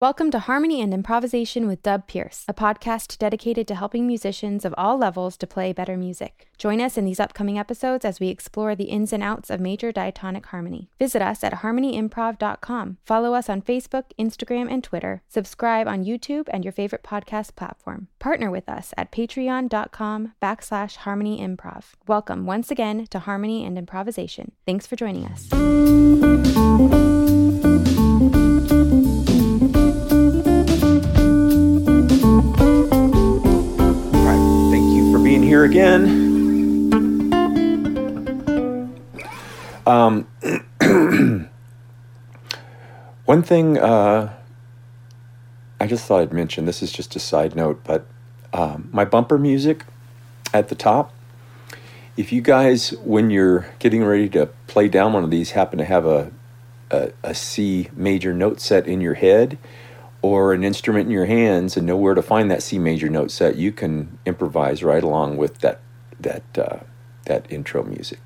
Welcome 0.00 0.30
to 0.30 0.38
Harmony 0.38 0.80
and 0.80 0.94
Improvisation 0.94 1.66
with 1.66 1.82
Dub 1.82 2.06
Pierce, 2.06 2.46
a 2.48 2.54
podcast 2.54 3.18
dedicated 3.18 3.68
to 3.68 3.74
helping 3.74 4.06
musicians 4.06 4.64
of 4.64 4.74
all 4.78 4.96
levels 4.96 5.36
to 5.36 5.46
play 5.46 5.74
better 5.74 5.98
music. 5.98 6.48
Join 6.56 6.80
us 6.80 6.96
in 6.96 7.04
these 7.04 7.20
upcoming 7.20 7.58
episodes 7.58 8.06
as 8.06 8.18
we 8.18 8.28
explore 8.28 8.74
the 8.74 8.84
ins 8.84 9.12
and 9.12 9.22
outs 9.22 9.50
of 9.50 9.60
major 9.60 9.92
diatonic 9.92 10.46
harmony. 10.46 10.88
Visit 10.98 11.20
us 11.20 11.44
at 11.44 11.56
harmonyimprov.com. 11.56 12.96
Follow 13.04 13.34
us 13.34 13.50
on 13.50 13.60
Facebook, 13.60 14.04
Instagram, 14.18 14.72
and 14.72 14.82
Twitter. 14.82 15.20
Subscribe 15.28 15.86
on 15.86 16.06
YouTube 16.06 16.48
and 16.50 16.64
your 16.64 16.72
favorite 16.72 17.02
podcast 17.02 17.54
platform. 17.54 18.08
Partner 18.18 18.50
with 18.50 18.70
us 18.70 18.94
at 18.96 19.12
patreon.com 19.12 20.32
backslash 20.42 20.96
harmonyimprov. 20.96 21.92
Welcome 22.06 22.46
once 22.46 22.70
again 22.70 23.06
to 23.10 23.18
Harmony 23.18 23.66
and 23.66 23.76
Improvisation. 23.76 24.52
Thanks 24.64 24.86
for 24.86 24.96
joining 24.96 25.26
us. 25.26 25.50
Again. 35.70 37.32
Um, 39.86 40.26
one 43.24 43.42
thing 43.42 43.78
uh, 43.78 44.34
I 45.78 45.86
just 45.86 46.06
thought 46.06 46.22
I'd 46.22 46.32
mention 46.32 46.66
this 46.66 46.82
is 46.82 46.90
just 46.90 47.14
a 47.14 47.20
side 47.20 47.54
note, 47.54 47.82
but 47.84 48.04
um, 48.52 48.88
my 48.92 49.04
bumper 49.04 49.38
music 49.38 49.84
at 50.52 50.68
the 50.70 50.74
top. 50.74 51.14
If 52.16 52.32
you 52.32 52.40
guys, 52.40 52.90
when 53.04 53.30
you're 53.30 53.68
getting 53.78 54.02
ready 54.02 54.28
to 54.30 54.46
play 54.66 54.88
down 54.88 55.12
one 55.12 55.22
of 55.22 55.30
these, 55.30 55.52
happen 55.52 55.78
to 55.78 55.84
have 55.84 56.04
a, 56.04 56.32
a, 56.90 57.12
a 57.22 57.32
C 57.32 57.90
major 57.94 58.34
note 58.34 58.60
set 58.60 58.88
in 58.88 59.00
your 59.00 59.14
head, 59.14 59.56
or 60.22 60.52
an 60.52 60.64
instrument 60.64 61.06
in 61.06 61.10
your 61.10 61.26
hands 61.26 61.76
and 61.76 61.86
know 61.86 61.96
where 61.96 62.14
to 62.14 62.22
find 62.22 62.50
that 62.50 62.62
C 62.62 62.78
major 62.78 63.08
note 63.08 63.30
set, 63.30 63.56
you 63.56 63.72
can 63.72 64.18
improvise 64.26 64.82
right 64.82 65.02
along 65.02 65.36
with 65.36 65.58
that 65.58 65.80
that 66.18 66.42
uh, 66.58 66.80
that 67.24 67.50
intro 67.50 67.82
music 67.82 68.18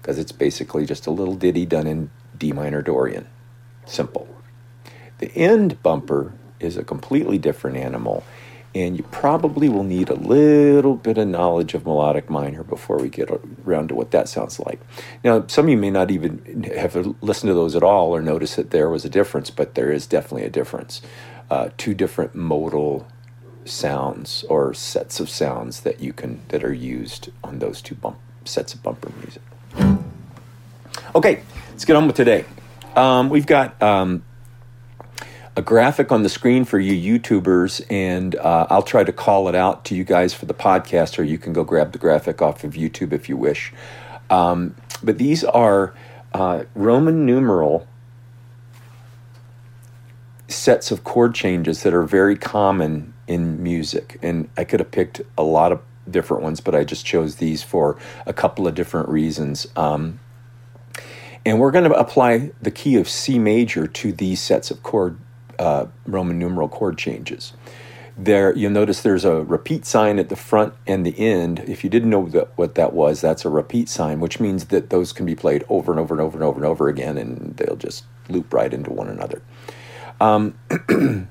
because 0.00 0.18
it's 0.18 0.32
basically 0.32 0.86
just 0.86 1.06
a 1.06 1.10
little 1.10 1.34
ditty 1.34 1.66
done 1.66 1.86
in 1.86 2.10
D 2.36 2.52
minor 2.52 2.82
Dorian. 2.82 3.26
Simple. 3.86 4.28
The 5.18 5.34
end 5.34 5.82
bumper 5.82 6.34
is 6.60 6.76
a 6.76 6.84
completely 6.84 7.38
different 7.38 7.76
animal, 7.76 8.24
and 8.74 8.96
you 8.96 9.02
probably 9.04 9.68
will 9.68 9.84
need 9.84 10.08
a 10.08 10.14
little 10.14 10.94
bit 10.94 11.18
of 11.18 11.26
knowledge 11.26 11.74
of 11.74 11.84
melodic 11.84 12.28
minor 12.30 12.62
before 12.62 12.98
we 12.98 13.08
get 13.08 13.30
around 13.66 13.88
to 13.88 13.94
what 13.94 14.10
that 14.10 14.28
sounds 14.28 14.60
like. 14.60 14.80
Now, 15.24 15.46
some 15.46 15.66
of 15.66 15.70
you 15.70 15.76
may 15.76 15.90
not 15.90 16.10
even 16.10 16.64
have 16.76 16.94
listened 17.20 17.48
to 17.48 17.54
those 17.54 17.74
at 17.74 17.82
all 17.82 18.14
or 18.14 18.20
notice 18.20 18.56
that 18.56 18.70
there 18.70 18.88
was 18.88 19.04
a 19.04 19.08
difference, 19.10 19.50
but 19.50 19.74
there 19.74 19.90
is 19.90 20.06
definitely 20.06 20.44
a 20.44 20.50
difference 20.50 21.02
uh, 21.50 21.70
two 21.76 21.94
different 21.94 22.34
modal 22.34 23.06
sounds 23.64 24.44
or 24.48 24.72
sets 24.74 25.20
of 25.20 25.28
sounds 25.28 25.80
that 25.80 26.00
you 26.00 26.12
can 26.12 26.40
that 26.48 26.64
are 26.64 26.72
used 26.72 27.30
on 27.44 27.58
those 27.58 27.82
two 27.82 27.94
bump 27.94 28.18
sets 28.44 28.74
of 28.74 28.82
bumper 28.82 29.10
music. 29.20 29.42
Okay, 31.14 31.42
let's 31.70 31.84
get 31.84 31.96
on 31.96 32.06
with 32.06 32.16
today. 32.16 32.44
Um, 32.96 33.28
we've 33.28 33.46
got 33.46 33.80
um, 33.82 34.22
a 35.56 35.62
graphic 35.62 36.12
on 36.12 36.22
the 36.22 36.28
screen 36.28 36.64
for 36.64 36.78
you 36.78 37.18
YouTubers, 37.18 37.84
and 37.90 38.34
uh, 38.36 38.66
I'll 38.70 38.82
try 38.82 39.04
to 39.04 39.12
call 39.12 39.48
it 39.48 39.54
out 39.54 39.84
to 39.86 39.94
you 39.94 40.04
guys 40.04 40.34
for 40.34 40.46
the 40.46 40.54
podcast, 40.54 41.18
or 41.18 41.22
you 41.22 41.38
can 41.38 41.52
go 41.52 41.64
grab 41.64 41.92
the 41.92 41.98
graphic 41.98 42.42
off 42.42 42.64
of 42.64 42.74
YouTube 42.74 43.12
if 43.12 43.28
you 43.28 43.36
wish. 43.36 43.72
Um, 44.30 44.74
but 45.02 45.18
these 45.18 45.44
are 45.44 45.94
uh, 46.32 46.64
Roman 46.74 47.24
numeral 47.24 47.86
sets 50.48 50.90
of 50.90 51.04
chord 51.04 51.34
changes 51.34 51.82
that 51.82 51.94
are 51.94 52.02
very 52.02 52.36
common 52.36 53.14
in 53.26 53.62
music. 53.62 54.18
And 54.22 54.48
I 54.56 54.64
could 54.64 54.80
have 54.80 54.90
picked 54.90 55.20
a 55.36 55.42
lot 55.42 55.72
of 55.72 55.80
different 56.10 56.42
ones, 56.42 56.60
but 56.60 56.74
I 56.74 56.84
just 56.84 57.04
chose 57.04 57.36
these 57.36 57.62
for 57.62 57.98
a 58.26 58.32
couple 58.32 58.66
of 58.66 58.74
different 58.74 59.08
reasons. 59.08 59.66
Um, 59.76 60.20
and 61.44 61.60
we're 61.60 61.70
going 61.70 61.88
to 61.88 61.94
apply 61.94 62.50
the 62.60 62.70
key 62.70 62.96
of 62.96 63.08
C 63.08 63.38
major 63.38 63.86
to 63.86 64.12
these 64.12 64.40
sets 64.40 64.70
of 64.70 64.82
chord 64.82 65.18
uh, 65.58 65.86
Roman 66.06 66.38
numeral 66.38 66.68
chord 66.68 66.98
changes. 66.98 67.52
There, 68.16 68.56
you'll 68.56 68.72
notice 68.72 69.02
there's 69.02 69.24
a 69.24 69.44
repeat 69.44 69.84
sign 69.84 70.18
at 70.18 70.28
the 70.28 70.36
front 70.36 70.74
and 70.86 71.06
the 71.06 71.16
end. 71.18 71.60
If 71.60 71.84
you 71.84 71.90
didn't 71.90 72.10
know 72.10 72.28
that, 72.30 72.56
what 72.56 72.74
that 72.74 72.92
was, 72.92 73.20
that's 73.20 73.44
a 73.44 73.48
repeat 73.48 73.88
sign, 73.88 74.18
which 74.18 74.40
means 74.40 74.66
that 74.66 74.90
those 74.90 75.12
can 75.12 75.24
be 75.24 75.36
played 75.36 75.64
over 75.68 75.92
and 75.92 76.00
over 76.00 76.14
and 76.14 76.20
over 76.20 76.36
and 76.36 76.44
over 76.44 76.56
and 76.56 76.66
over 76.66 76.88
again, 76.88 77.16
and 77.16 77.56
they'll 77.56 77.76
just 77.76 78.04
loop 78.28 78.52
right 78.52 78.74
into 78.74 78.90
one 78.90 79.08
another. 79.08 79.40
Um, 80.20 80.58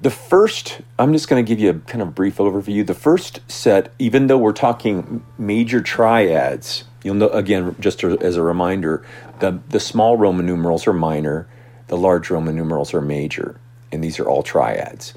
the 0.00 0.10
first, 0.10 0.80
I'm 0.98 1.12
just 1.12 1.28
going 1.28 1.44
to 1.44 1.48
give 1.48 1.58
you 1.58 1.70
a 1.70 1.74
kind 1.74 2.02
of 2.02 2.14
brief 2.14 2.36
overview. 2.36 2.86
The 2.86 2.94
first 2.94 3.40
set, 3.50 3.92
even 3.98 4.26
though 4.26 4.38
we're 4.38 4.52
talking 4.52 5.24
major 5.38 5.80
triads, 5.80 6.84
you'll 7.02 7.14
know 7.14 7.28
again, 7.28 7.76
just 7.80 8.04
as 8.04 8.36
a 8.36 8.42
reminder, 8.42 9.04
the, 9.40 9.60
the 9.68 9.80
small 9.80 10.16
Roman 10.16 10.46
numerals 10.46 10.86
are 10.86 10.92
minor, 10.92 11.48
the 11.88 11.96
large 11.96 12.30
Roman 12.30 12.56
numerals 12.56 12.94
are 12.94 13.00
major, 13.00 13.60
and 13.92 14.02
these 14.02 14.18
are 14.18 14.28
all 14.28 14.42
triads. 14.42 15.14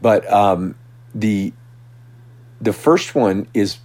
But 0.00 0.30
um, 0.32 0.76
the 1.14 1.52
the 2.60 2.72
first 2.72 3.14
one 3.14 3.46
is 3.54 3.78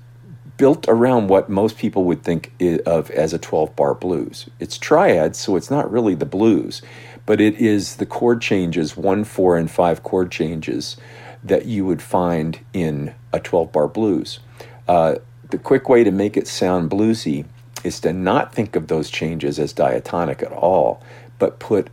built 0.57 0.85
around 0.87 1.27
what 1.27 1.49
most 1.49 1.77
people 1.77 2.05
would 2.05 2.23
think 2.23 2.53
of 2.85 3.11
as 3.11 3.33
a 3.33 3.37
12 3.39 3.75
bar 3.75 3.93
blues. 3.93 4.49
It's 4.59 4.77
triads, 4.77 5.39
so 5.39 5.55
it's 5.55 5.69
not 5.69 5.91
really 5.91 6.15
the 6.15 6.25
blues 6.25 6.81
but 7.25 7.39
it 7.39 7.55
is 7.55 7.97
the 7.97 8.05
chord 8.05 8.41
changes, 8.41 8.97
one, 8.97 9.23
four, 9.23 9.57
and 9.57 9.69
five 9.69 10.03
chord 10.03 10.31
changes 10.31 10.97
that 11.43 11.65
you 11.65 11.85
would 11.85 12.01
find 12.01 12.59
in 12.73 13.13
a 13.31 13.39
12 13.39 13.71
bar 13.71 13.87
blues. 13.87 14.39
Uh, 14.87 15.15
the 15.49 15.57
quick 15.57 15.89
way 15.89 16.03
to 16.03 16.11
make 16.11 16.35
it 16.35 16.47
sound 16.47 16.89
bluesy 16.89 17.45
is 17.83 17.99
to 17.99 18.13
not 18.13 18.53
think 18.53 18.75
of 18.75 18.87
those 18.87 19.09
changes 19.09 19.59
as 19.59 19.73
diatonic 19.73 20.41
at 20.41 20.51
all, 20.51 21.03
but 21.39 21.59
put 21.59 21.89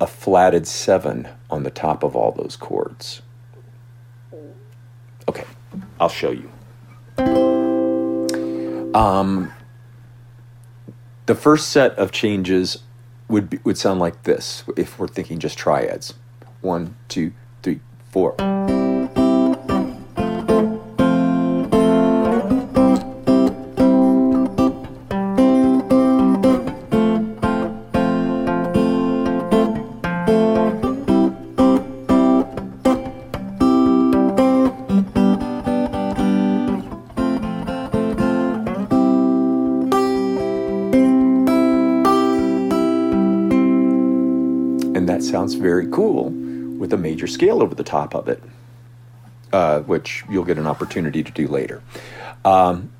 a 0.00 0.06
flatted 0.06 0.66
seven 0.66 1.28
on 1.48 1.62
the 1.62 1.70
top 1.70 2.02
of 2.02 2.16
all 2.16 2.32
those 2.32 2.56
chords. 2.56 3.22
Okay, 5.28 5.44
I'll 6.00 6.08
show 6.08 6.32
you. 6.32 6.50
Um, 8.94 9.52
the 11.26 11.34
first 11.34 11.68
set 11.68 11.92
of 11.98 12.10
changes 12.10 12.82
would 13.32 13.48
be, 13.48 13.58
would 13.64 13.78
sound 13.78 13.98
like 13.98 14.22
this 14.24 14.62
if 14.76 14.98
we're 14.98 15.08
thinking 15.08 15.38
just 15.38 15.58
triads. 15.58 16.14
One, 16.60 16.96
two, 17.08 17.32
three, 17.62 17.80
four. 18.10 18.36
Sounds 45.52 45.62
very 45.62 45.86
cool 45.88 46.30
with 46.78 46.92
a 46.92 46.96
major 46.96 47.26
scale 47.26 47.62
over 47.62 47.74
the 47.74 47.84
top 47.84 48.14
of 48.14 48.28
it, 48.28 48.42
uh, 49.52 49.80
which 49.80 50.24
you'll 50.30 50.44
get 50.44 50.58
an 50.58 50.66
opportunity 50.66 51.22
to 51.22 51.32
do 51.32 51.46
later. 51.46 51.82
Um, 52.44 52.90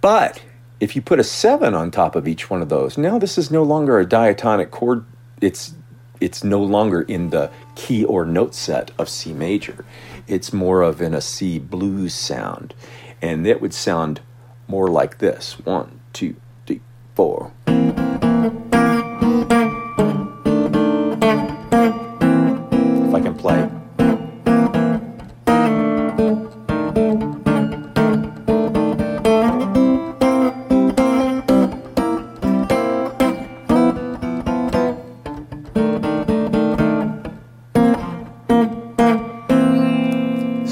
but 0.00 0.42
if 0.80 0.96
you 0.96 1.02
put 1.02 1.20
a 1.20 1.24
seven 1.24 1.74
on 1.74 1.90
top 1.90 2.16
of 2.16 2.26
each 2.26 2.50
one 2.50 2.62
of 2.62 2.68
those, 2.68 2.98
now 2.98 3.18
this 3.18 3.38
is 3.38 3.50
no 3.50 3.62
longer 3.62 3.98
a 3.98 4.06
diatonic 4.06 4.70
chord. 4.70 5.04
It's 5.40 5.74
it's 6.20 6.42
no 6.44 6.62
longer 6.62 7.02
in 7.02 7.30
the 7.30 7.50
key 7.74 8.04
or 8.04 8.24
note 8.24 8.54
set 8.54 8.90
of 8.98 9.08
C 9.08 9.32
major. 9.32 9.84
It's 10.26 10.52
more 10.52 10.82
of 10.82 11.02
in 11.02 11.12
a 11.12 11.20
C 11.20 11.58
blues 11.58 12.14
sound, 12.14 12.74
and 13.20 13.46
it 13.46 13.60
would 13.60 13.74
sound 13.74 14.20
more 14.68 14.88
like 14.88 15.18
this: 15.18 15.58
one, 15.64 16.00
two, 16.12 16.36
three, 16.66 16.80
four. 17.14 17.52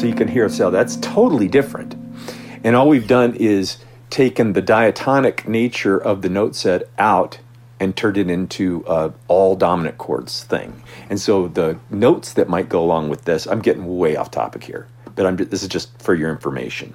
Here. 0.02 0.48
So 0.48 0.70
that's 0.70 0.96
totally 0.96 1.48
different. 1.48 1.94
And 2.64 2.76
all 2.76 2.88
we've 2.88 3.08
done 3.08 3.34
is 3.36 3.78
taken 4.10 4.52
the 4.52 4.62
diatonic 4.62 5.48
nature 5.48 5.96
of 5.96 6.22
the 6.22 6.28
note 6.28 6.54
set 6.54 6.82
out 6.98 7.38
and 7.80 7.96
turned 7.96 8.16
it 8.16 8.30
into 8.30 8.84
a 8.86 9.12
all 9.26 9.56
dominant 9.56 9.98
chords 9.98 10.44
thing. 10.44 10.82
And 11.10 11.20
so 11.20 11.48
the 11.48 11.78
notes 11.90 12.34
that 12.34 12.48
might 12.48 12.68
go 12.68 12.82
along 12.82 13.08
with 13.08 13.24
this, 13.24 13.46
I'm 13.46 13.60
getting 13.60 13.98
way 13.98 14.14
off 14.16 14.30
topic 14.30 14.62
here, 14.62 14.86
but 15.16 15.26
I'm, 15.26 15.36
this 15.36 15.62
is 15.62 15.68
just 15.68 16.00
for 16.00 16.14
your 16.14 16.30
information. 16.30 16.94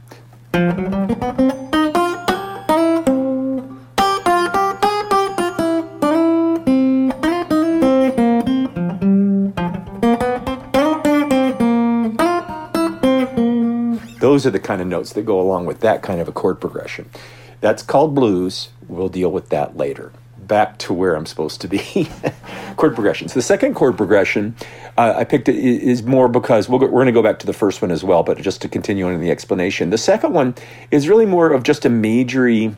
Those 14.37 14.45
are 14.45 14.51
the 14.51 14.59
kind 14.59 14.83
of 14.83 14.87
notes 14.87 15.13
that 15.13 15.23
go 15.23 15.41
along 15.41 15.65
with 15.65 15.79
that 15.79 16.03
kind 16.03 16.21
of 16.21 16.27
a 16.27 16.31
chord 16.31 16.61
progression. 16.61 17.09
That's 17.59 17.81
called 17.81 18.13
blues. 18.13 18.69
We'll 18.87 19.09
deal 19.09 19.31
with 19.31 19.49
that 19.49 19.75
later. 19.75 20.11
Back 20.37 20.77
to 20.77 20.93
where 20.93 21.15
I'm 21.15 21.25
supposed 21.25 21.59
to 21.61 21.67
be. 21.67 22.07
chord 22.77 22.93
progressions. 22.93 23.33
The 23.33 23.41
second 23.41 23.73
chord 23.73 23.97
progression 23.97 24.55
uh, 24.95 25.15
I 25.17 25.23
picked 25.23 25.49
is 25.49 26.03
more 26.03 26.27
because 26.27 26.69
we 26.69 26.77
we 26.77 26.85
are 26.85 26.89
going 26.89 27.07
to 27.07 27.11
go 27.11 27.23
back 27.23 27.39
to 27.39 27.47
the 27.47 27.53
first 27.53 27.81
one 27.81 27.89
as 27.89 28.03
well, 28.03 28.21
but 28.21 28.39
just 28.39 28.61
to 28.61 28.69
continue 28.69 29.07
on 29.07 29.19
the 29.21 29.31
explanation. 29.31 29.89
The 29.89 29.97
second 29.97 30.33
one 30.33 30.53
is 30.91 31.09
really 31.09 31.25
more 31.25 31.51
of 31.51 31.63
just 31.63 31.83
a 31.83 31.89
majory 31.89 32.75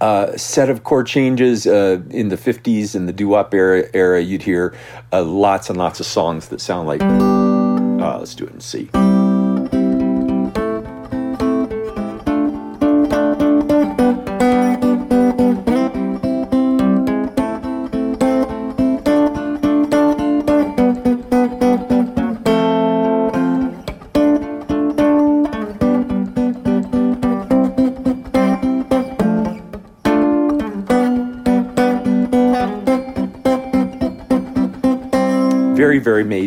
uh, 0.00 0.34
set 0.38 0.70
of 0.70 0.84
chord 0.84 1.06
changes 1.06 1.66
uh, 1.66 2.00
in 2.08 2.30
the 2.30 2.38
50s 2.38 2.94
and 2.94 3.06
the 3.06 3.12
doo-wop 3.12 3.52
era, 3.52 3.90
era 3.92 4.22
you'd 4.22 4.44
hear 4.44 4.74
uh, 5.12 5.22
lots 5.22 5.68
and 5.68 5.78
lots 5.78 6.00
of 6.00 6.06
songs 6.06 6.48
that 6.48 6.62
sound 6.62 6.88
like 6.88 7.02
uh, 7.02 8.18
let's 8.18 8.34
do 8.34 8.46
it 8.46 8.54
in 8.54 8.60
C. 8.60 8.88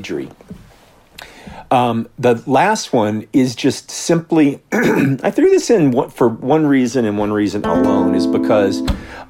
majory. 0.05 0.29
Um, 1.71 2.07
the 2.19 2.43
last 2.45 2.93
one 2.93 3.27
is 3.33 3.55
just 3.55 3.89
simply, 3.89 4.61
I 4.71 5.31
threw 5.31 5.49
this 5.49 5.71
in 5.71 6.09
for 6.11 6.29
one 6.29 6.67
reason 6.67 7.05
and 7.05 7.17
one 7.17 7.33
reason 7.33 7.65
alone 7.65 8.13
is 8.13 8.27
because 8.27 8.83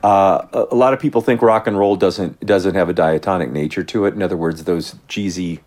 uh, 0.03 0.65
a 0.71 0.75
lot 0.75 0.93
of 0.93 0.99
people 0.99 1.21
think 1.21 1.41
rock 1.41 1.65
and 1.65 1.79
roll 1.79 1.95
doesn't 1.95 2.45
doesn't 2.45 2.75
have 2.75 2.89
a 2.89 2.93
diatonic 2.93 3.51
nature 3.51 3.83
to 3.85 4.05
it. 4.05 4.13
In 4.13 4.21
other 4.21 4.35
words, 4.35 4.65
those 4.65 4.95
cheesy. 5.07 5.61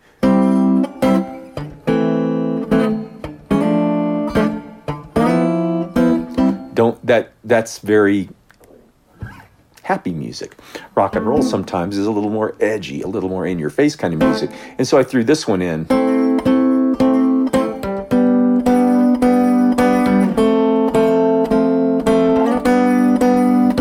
Don't 6.75 7.05
that 7.07 7.33
that's 7.45 7.79
very 7.79 8.29
happy 9.89 10.13
music. 10.13 10.55
Rock 10.95 11.17
and 11.17 11.27
roll 11.27 11.39
mm-hmm. 11.39 11.49
sometimes 11.49 11.97
is 11.97 12.05
a 12.05 12.11
little 12.11 12.29
more 12.29 12.55
edgy, 12.61 13.01
a 13.01 13.07
little 13.07 13.31
more 13.31 13.47
in 13.47 13.59
your 13.59 13.71
face 13.71 13.97
kind 13.97 14.13
of 14.13 14.21
music. 14.21 14.51
And 14.77 14.87
so 14.87 14.99
I 14.99 15.03
threw 15.03 15.25
this 15.25 15.49
one 15.49 15.63
in. 15.63 15.87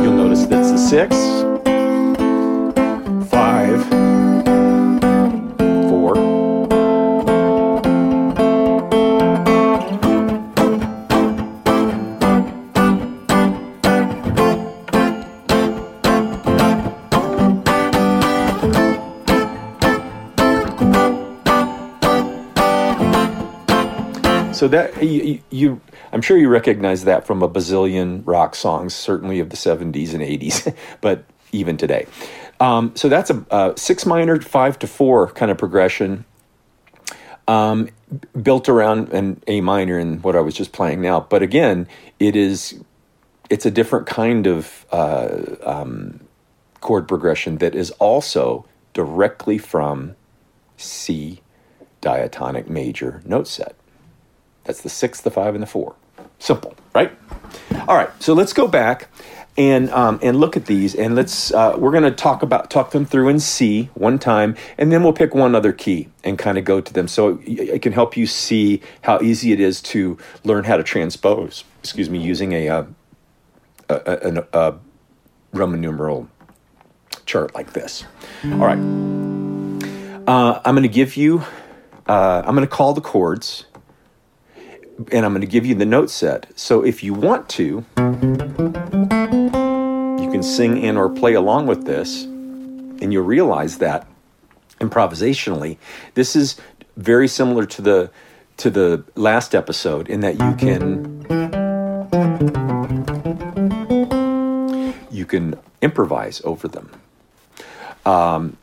You'll 0.01 0.15
notice 0.15 0.45
that's 0.45 0.71
the 0.71 0.77
six. 0.77 1.38
So 24.68 24.72
that 24.72 25.02
you, 25.02 25.40
you, 25.50 25.80
I'm 26.12 26.22
sure 26.22 26.36
you 26.36 26.50
recognize 26.50 27.06
that 27.06 27.25
from 27.25 27.42
a 27.42 27.48
bazillion 27.48 28.22
rock 28.25 28.54
songs, 28.54 28.94
certainly 28.94 29.40
of 29.40 29.50
the 29.50 29.56
70s 29.56 30.14
and 30.14 30.22
80s, 30.22 30.75
but 31.00 31.24
even 31.54 31.78
today. 31.78 32.06
Um, 32.60 32.94
so 32.94 33.08
that's 33.08 33.30
a, 33.30 33.46
a, 33.50 33.74
six 33.78 34.06
minor, 34.06 34.42
five 34.42 34.78
to 34.80 34.88
four 34.88 35.30
kind 35.30 35.52
of 35.52 35.58
progression, 35.58 36.25
um, 37.48 37.88
built 38.42 38.68
around 38.68 39.14
an 39.14 39.42
A 39.48 39.62
minor 39.62 39.98
and 39.98 40.22
what 40.22 40.36
I 40.36 40.42
was 40.42 40.54
just 40.54 40.74
playing 40.74 41.00
now. 41.00 41.22
But 41.22 41.44
again, 41.44 41.88
it 42.19 42.36
is 42.36 42.78
it's 43.50 43.66
a 43.66 43.72
different 43.72 44.06
kind 44.06 44.48
of 44.48 44.86
uh, 44.92 45.56
um, 45.64 46.19
chord 46.81 47.08
progression 47.08 47.60
that 47.60 47.74
is 47.74 47.92
also 47.92 48.66
directly 48.92 49.58
from 49.58 50.18
C 50.75 51.42
diatonic 52.02 52.69
major 52.69 53.22
note 53.24 53.48
set. 53.48 53.76
That's 54.68 54.81
the 54.81 54.90
six, 54.90 55.22
the 55.22 55.31
five, 55.31 55.56
and 55.56 55.64
the 55.64 55.68
four. 55.68 55.96
Simple, 56.40 56.75
right? 56.94 57.12
All 57.88 57.96
right, 57.96 58.10
so 58.22 58.34
let's 58.34 58.52
go 58.54 58.68
back 58.68 59.10
and 59.58 59.90
um, 59.90 60.19
and 60.22 60.40
look 60.40 60.58
at 60.58 60.66
these, 60.66 60.94
and 60.94 61.16
let's 61.16 61.52
uh, 61.54 61.75
we're 61.78 61.92
going 61.92 62.04
to 62.04 62.12
talk 62.12 62.44
about 62.44 62.69
talk 62.69 62.92
them 62.92 63.06
through 63.06 63.30
and 63.30 63.42
see 63.42 63.90
one 63.94 64.19
time, 64.19 64.56
and 64.78 64.92
then 64.92 65.04
we'll 65.04 65.14
pick 65.14 65.34
one 65.34 65.56
other 65.56 65.72
key 65.72 66.10
and 66.24 66.38
kind 66.38 66.58
of 66.58 66.66
go 66.66 66.81
to 66.81 66.94
them, 66.94 67.08
so 67.08 67.40
it 67.44 67.81
can 67.81 67.94
help 67.94 68.18
you 68.18 68.28
see 68.28 68.81
how 69.02 69.22
easy 69.22 69.54
it 69.54 69.62
is 69.62 69.81
to 69.81 70.18
learn 70.44 70.66
how 70.66 70.75
to 70.75 70.84
transpose. 70.84 71.64
Excuse 71.81 72.10
me, 72.10 72.19
using 72.19 72.52
a, 72.52 72.68
uh, 72.68 72.84
a, 73.90 73.96
a, 74.06 74.60
a 74.60 74.80
Roman 75.54 75.80
numeral 75.80 76.28
chart 77.25 77.56
like 77.56 77.72
this. 77.72 78.04
All 78.44 78.58
right, 78.58 78.78
uh, 80.28 80.62
I'm 80.66 80.75
going 80.75 80.84
to 80.84 80.90
give 80.90 81.16
you. 81.16 81.42
Uh, 82.06 82.42
I'm 82.46 82.56
going 82.56 82.68
to 82.68 82.74
call 82.74 82.94
the 82.94 83.02
chords 83.02 83.66
and 85.11 85.25
I'm 85.25 85.31
going 85.31 85.41
to 85.41 85.47
give 85.47 85.65
you 85.65 85.75
the 85.75 85.85
note 85.85 86.09
set. 86.09 86.47
So 86.55 86.83
if 86.83 87.03
you 87.03 87.13
want 87.13 87.49
to, 87.49 87.85
you 90.23 90.31
can 90.31 90.44
sing 90.44 90.81
in 90.81 90.97
or 90.97 91.09
play 91.09 91.33
along 91.33 91.67
with 91.67 91.85
this, 91.85 92.23
and 92.23 93.13
you'll 93.13 93.23
realize 93.25 93.77
that 93.77 94.07
improvisationally, 94.79 95.77
this 96.15 96.35
is 96.35 96.59
very 96.95 97.27
similar 97.27 97.66
to 97.66 97.81
the 97.81 98.11
to 98.57 98.69
the 98.71 99.04
last 99.16 99.54
episode 99.54 100.09
in 100.09 100.21
that 100.21 100.39
you 100.39 100.56
can 100.56 101.21
you 105.11 105.25
can 105.25 105.56
improvise 105.81 106.42
over 106.44 106.68
them. 106.68 106.89
Um, 108.06 108.57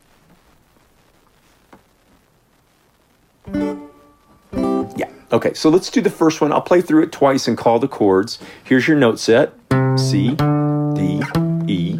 Okay, 5.31 5.53
so 5.53 5.69
let's 5.69 5.89
do 5.89 6.01
the 6.01 6.09
first 6.09 6.39
one. 6.39 6.51
I'll 6.51 6.61
play 6.61 6.81
through 6.81 7.03
it 7.03 7.11
twice 7.11 7.47
and 7.47 7.57
call 7.57 7.79
the 7.79 7.87
chords. 7.87 8.39
Here's 8.63 8.87
your 8.87 8.97
note 8.97 9.19
set 9.19 9.53
C, 9.97 10.35
D, 10.35 11.23
E, 11.67 11.99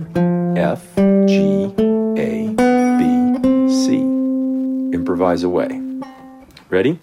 F, 0.55 0.96
G, 0.96 1.74
A, 2.17 2.53
B, 2.98 3.70
C. 3.70 3.98
Improvise 4.94 5.44
away. 5.44 5.82
Ready? 6.70 7.00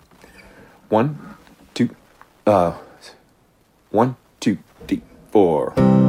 One, 0.89 1.37
two, 1.75 1.91
uh, 2.47 2.77
one, 3.91 4.17
two, 4.41 4.59
three, 4.87 5.03
four. 5.31 6.02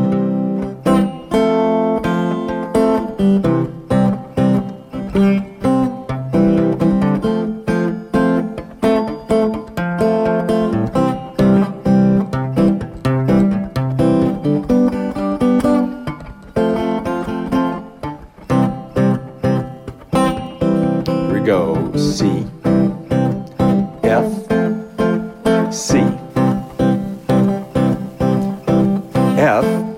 One 29.43 29.92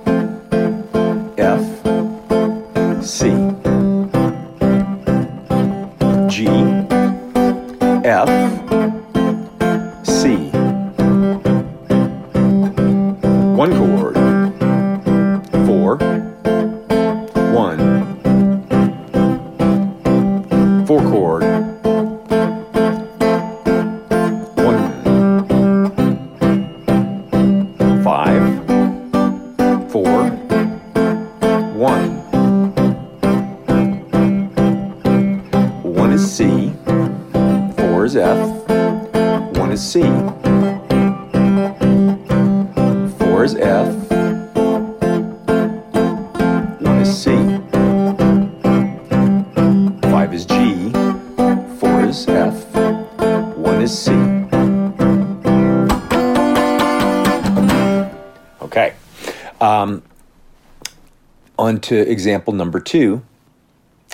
to 61.86 62.00
example 62.10 62.54
number 62.54 62.80
two, 62.80 63.24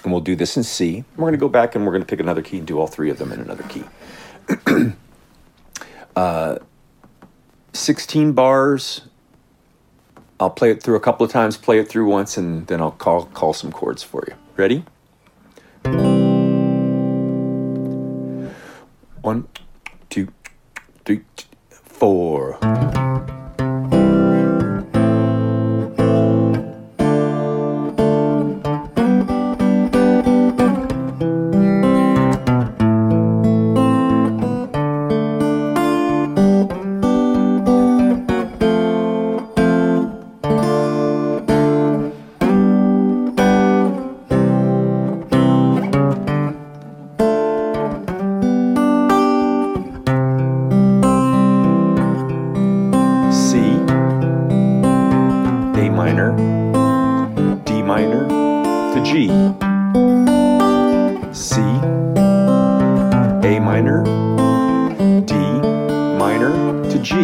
and 0.03 0.11
we'll 0.11 0.21
do 0.21 0.35
this 0.35 0.57
in 0.57 0.63
C. 0.63 1.05
We're 1.15 1.23
going 1.23 1.33
to 1.33 1.37
go 1.37 1.49
back 1.49 1.75
and 1.75 1.85
we're 1.85 1.91
going 1.91 2.03
to 2.03 2.07
pick 2.07 2.19
another 2.19 2.41
key 2.41 2.57
and 2.57 2.67
do 2.67 2.79
all 2.79 2.87
three 2.87 3.09
of 3.09 3.17
them 3.17 3.31
in 3.31 3.39
another 3.39 3.63
key. 3.63 3.83
uh, 6.15 6.57
16 7.73 8.33
bars. 8.33 9.01
I'll 10.39 10.49
play 10.49 10.71
it 10.71 10.83
through 10.83 10.95
a 10.95 10.99
couple 10.99 11.25
of 11.25 11.31
times, 11.31 11.55
play 11.55 11.79
it 11.79 11.87
through 11.87 12.07
once, 12.07 12.35
and 12.35 12.67
then 12.67 12.81
I'll 12.81 12.91
call, 12.91 13.25
call 13.25 13.53
some 13.53 13.71
chords 13.71 14.03
for 14.03 14.23
you. 14.27 14.33
Ready? 14.57 14.83
One, 19.21 19.47
two, 20.09 20.33
three, 21.05 21.21
four. 21.69 22.57
Minor, 63.71 64.03
D 65.21 65.33
minor 66.19 66.51
to 66.91 66.99
G. 66.99 67.15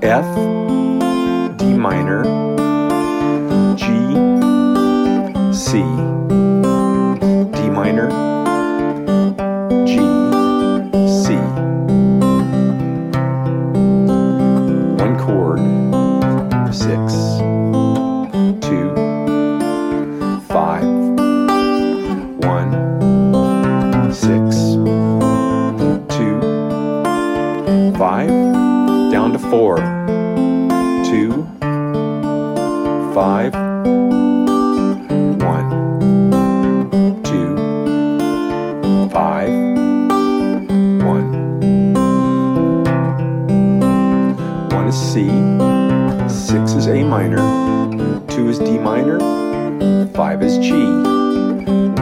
F, 0.00 0.24
five, 28.02 28.26
down 29.12 29.30
to 29.30 29.38
four, 29.38 29.76
two, 31.08 31.46
five, 33.14 33.54
one, 35.40 35.68
two, 37.22 37.54
five, 39.08 39.50
one. 41.00 41.30
One 44.70 44.88
is 44.88 44.96
C, 44.96 45.28
six 46.28 46.72
is 46.72 46.88
A 46.88 47.04
minor, 47.04 47.38
two 48.26 48.48
is 48.48 48.58
D 48.58 48.78
minor, 48.78 49.20
five 50.08 50.42
is 50.42 50.58
G. 50.58 50.72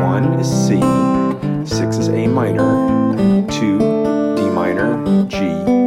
One 0.00 0.32
is 0.40 0.48
C, 0.48 0.80
six 1.66 1.98
is 1.98 2.08
A 2.08 2.26
minor, 2.26 3.46
two 3.50 3.78
D 4.36 4.48
minor, 4.48 5.26
G. 5.26 5.79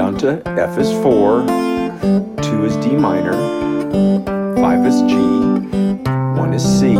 Down 0.00 0.16
to 0.20 0.42
F 0.58 0.78
is 0.78 0.90
four, 1.02 1.42
two 2.42 2.64
is 2.64 2.74
D 2.78 2.96
minor, 2.96 3.34
five 4.56 4.86
is 4.86 5.02
G, 5.02 5.14
one 6.40 6.54
is 6.54 6.64
C, 6.64 6.94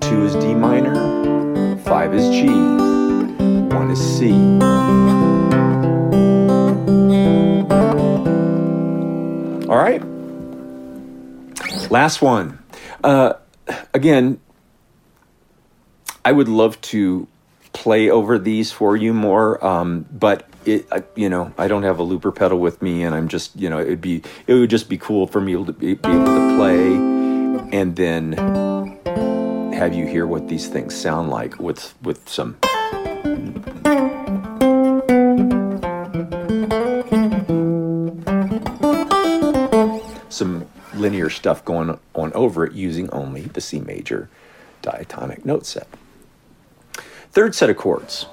two 0.00 0.24
is 0.24 0.34
D 0.36 0.54
minor, 0.54 1.76
five 1.80 2.14
is 2.14 2.26
G, 2.30 2.46
one 2.46 3.90
is 3.90 4.00
C. 4.00 4.32
All 9.68 9.76
right. 9.76 10.02
Last 11.90 12.22
one. 12.22 12.58
Uh, 13.04 13.34
again, 13.92 14.40
I 16.24 16.32
would 16.32 16.48
love 16.48 16.80
to 16.80 17.28
play 17.76 18.08
over 18.08 18.38
these 18.38 18.72
for 18.72 18.96
you 18.96 19.12
more, 19.12 19.62
um, 19.64 20.06
but 20.10 20.48
it, 20.64 20.88
I, 20.90 21.04
you 21.14 21.28
know, 21.28 21.52
I 21.58 21.68
don't 21.68 21.82
have 21.82 21.98
a 21.98 22.02
looper 22.02 22.32
pedal 22.32 22.58
with 22.58 22.80
me, 22.80 23.04
and 23.04 23.14
I'm 23.14 23.28
just, 23.28 23.54
you 23.54 23.68
know, 23.68 23.78
it'd 23.78 24.00
be, 24.00 24.22
it 24.46 24.54
would 24.54 24.70
just 24.70 24.88
be 24.88 24.96
cool 24.96 25.26
for 25.26 25.42
me 25.42 25.52
to 25.52 25.72
be, 25.72 25.92
be 25.92 26.08
able 26.08 26.24
to 26.24 26.56
play, 26.56 26.94
and 27.78 27.94
then 27.94 28.32
have 29.74 29.92
you 29.92 30.06
hear 30.06 30.26
what 30.26 30.48
these 30.48 30.68
things 30.68 30.96
sound 30.96 31.28
like 31.28 31.60
with 31.60 31.94
with 32.02 32.26
some. 32.28 32.56
some 40.28 40.66
linear 40.94 41.30
stuff 41.30 41.64
going 41.64 41.98
on 42.14 42.32
over 42.34 42.64
it 42.66 42.72
using 42.72 43.08
only 43.10 43.42
the 43.42 43.60
C 43.60 43.80
major 43.80 44.28
diatonic 44.82 45.44
note 45.46 45.64
set. 45.64 45.88
Third 47.36 47.54
set 47.54 47.68
of 47.68 47.76
chords. 47.76 48.24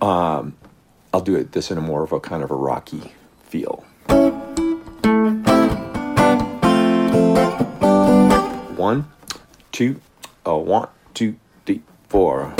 Um, 0.00 0.56
I'll 1.12 1.20
do 1.20 1.36
it 1.36 1.52
this 1.52 1.70
in 1.70 1.76
a 1.76 1.82
more 1.82 2.02
of 2.02 2.12
a 2.12 2.20
kind 2.20 2.42
of 2.42 2.50
a 2.50 2.54
rocky 2.54 3.12
feel. 3.44 3.84
One, 8.78 9.12
two, 9.72 10.00
oh, 10.46 10.56
one, 10.56 10.88
two, 11.12 11.36
three, 11.66 11.82
four. 12.08 12.54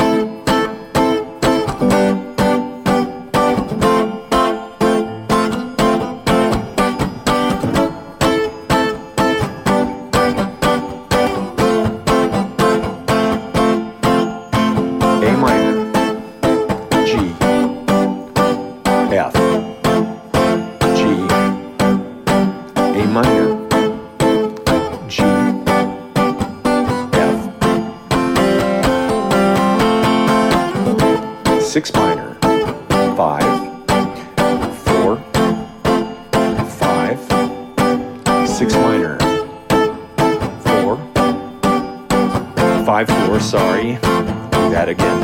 sorry. 43.43 43.95
Do 43.95 44.71
that 44.71 44.89
again. 44.89 45.21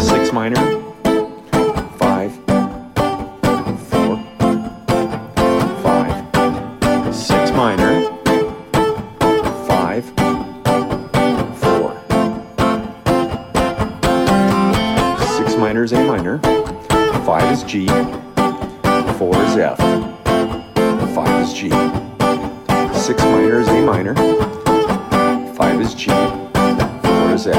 Six 0.00 0.32
minor, 0.32 0.80
Five. 1.98 2.34
Four. 3.88 4.16
Five. 5.82 7.14
Six 7.14 7.50
minor, 7.52 8.04
five, 9.66 10.04
four. 11.60 11.94
Six 15.36 15.56
minor 15.56 15.84
is 15.84 15.92
A 15.92 16.02
minor, 16.04 16.38
five 17.24 17.52
is 17.52 17.62
G, 17.64 17.86
four 19.18 19.36
is 19.44 19.56
F, 19.56 19.78
five 21.14 21.42
is 21.42 21.52
G. 21.52 21.70
Six 22.98 23.22
minor 23.22 23.60
is 23.60 23.68
A 23.68 23.82
minor, 23.82 24.14
five 25.54 25.80
is 25.80 25.94
G. 25.94 26.43
Okay? 27.34 27.50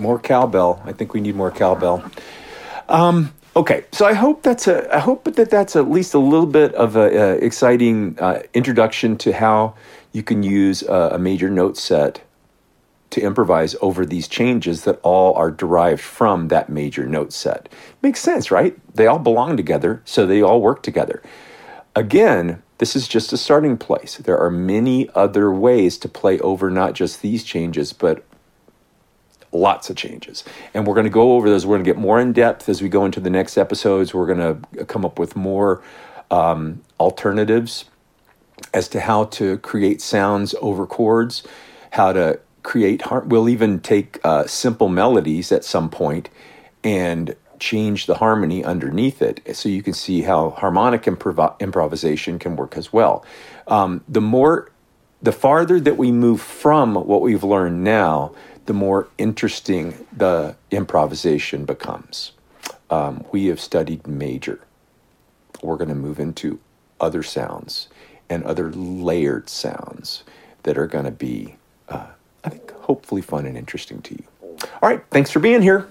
More 0.00 0.18
cowbell. 0.18 0.80
I 0.86 0.92
think 0.92 1.12
we 1.12 1.20
need 1.20 1.34
more 1.34 1.50
cowbell. 1.50 2.02
Um, 2.88 3.34
okay, 3.56 3.84
so 3.92 4.06
I 4.06 4.14
hope 4.14 4.42
that's 4.42 4.66
a. 4.66 4.94
I 4.94 4.98
hope 4.98 5.24
that 5.24 5.50
that's 5.50 5.76
at 5.76 5.90
least 5.90 6.14
a 6.14 6.18
little 6.18 6.46
bit 6.46 6.74
of 6.74 6.96
a, 6.96 7.44
exciting 7.44 8.18
uh, 8.18 8.42
introduction 8.54 9.16
to 9.18 9.32
how 9.32 9.74
you 10.12 10.22
can 10.22 10.42
use 10.42 10.82
a, 10.82 11.10
a 11.14 11.18
major 11.18 11.50
note 11.50 11.76
set 11.76 12.22
to 13.10 13.20
improvise 13.20 13.76
over 13.82 14.06
these 14.06 14.26
changes 14.26 14.84
that 14.84 14.98
all 15.02 15.34
are 15.34 15.50
derived 15.50 16.00
from 16.00 16.48
that 16.48 16.70
major 16.70 17.06
note 17.06 17.32
set. 17.32 17.68
Makes 18.00 18.20
sense, 18.20 18.50
right? 18.50 18.76
They 18.94 19.06
all 19.06 19.18
belong 19.18 19.56
together, 19.56 20.00
so 20.04 20.26
they 20.26 20.40
all 20.42 20.62
work 20.62 20.82
together. 20.82 21.22
Again, 21.94 22.62
this 22.78 22.96
is 22.96 23.06
just 23.06 23.32
a 23.32 23.36
starting 23.36 23.76
place. 23.76 24.16
There 24.16 24.38
are 24.38 24.50
many 24.50 25.10
other 25.14 25.52
ways 25.52 25.98
to 25.98 26.08
play 26.08 26.38
over 26.40 26.70
not 26.70 26.94
just 26.94 27.20
these 27.20 27.44
changes, 27.44 27.92
but 27.92 28.24
lots 29.52 29.90
of 29.90 29.96
changes. 29.96 30.44
And 30.74 30.86
we're 30.86 30.94
going 30.94 31.04
to 31.04 31.10
go 31.10 31.32
over 31.34 31.48
those. 31.48 31.66
We're 31.66 31.76
going 31.76 31.84
to 31.84 31.90
get 31.90 31.98
more 31.98 32.20
in 32.20 32.32
depth 32.32 32.68
as 32.68 32.82
we 32.82 32.88
go 32.88 33.04
into 33.04 33.20
the 33.20 33.30
next 33.30 33.56
episodes. 33.58 34.14
We're 34.14 34.26
going 34.26 34.38
to 34.74 34.84
come 34.86 35.04
up 35.04 35.18
with 35.18 35.36
more 35.36 35.82
um, 36.30 36.82
alternatives 36.98 37.84
as 38.72 38.88
to 38.88 39.00
how 39.00 39.24
to 39.24 39.58
create 39.58 40.00
sounds 40.00 40.54
over 40.60 40.86
chords, 40.86 41.42
how 41.90 42.12
to 42.12 42.40
create, 42.62 43.02
har- 43.02 43.24
we'll 43.24 43.48
even 43.48 43.80
take 43.80 44.18
uh, 44.24 44.46
simple 44.46 44.88
melodies 44.88 45.52
at 45.52 45.64
some 45.64 45.90
point 45.90 46.28
and 46.82 47.36
change 47.58 48.06
the 48.06 48.16
harmony 48.16 48.64
underneath 48.64 49.22
it 49.22 49.40
so 49.56 49.68
you 49.68 49.82
can 49.82 49.92
see 49.92 50.22
how 50.22 50.50
harmonic 50.50 51.02
improv- 51.04 51.58
improvisation 51.60 52.38
can 52.38 52.56
work 52.56 52.76
as 52.76 52.92
well. 52.92 53.24
Um, 53.68 54.02
the 54.08 54.20
more, 54.20 54.70
the 55.22 55.32
farther 55.32 55.78
that 55.78 55.96
we 55.96 56.10
move 56.10 56.40
from 56.40 56.94
what 56.94 57.20
we've 57.20 57.44
learned 57.44 57.84
now, 57.84 58.34
the 58.66 58.72
more 58.72 59.08
interesting 59.18 60.06
the 60.16 60.56
improvisation 60.70 61.64
becomes. 61.64 62.32
Um, 62.90 63.24
we 63.32 63.46
have 63.46 63.60
studied 63.60 64.06
major. 64.06 64.60
We're 65.62 65.76
going 65.76 65.88
to 65.88 65.94
move 65.94 66.20
into 66.20 66.60
other 67.00 67.22
sounds 67.22 67.88
and 68.28 68.44
other 68.44 68.70
layered 68.72 69.48
sounds 69.48 70.24
that 70.62 70.78
are 70.78 70.86
going 70.86 71.04
to 71.04 71.10
be, 71.10 71.56
uh, 71.88 72.06
I 72.44 72.48
think, 72.48 72.70
hopefully 72.72 73.22
fun 73.22 73.46
and 73.46 73.56
interesting 73.56 74.00
to 74.02 74.14
you. 74.14 74.24
All 74.80 74.88
right, 74.88 75.02
thanks 75.10 75.30
for 75.30 75.40
being 75.40 75.62
here. 75.62 75.88